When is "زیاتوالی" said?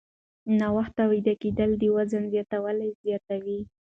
2.33-2.89